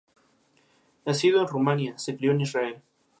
[1.05, 2.81] Es nativo de Tanzania a Mozambique.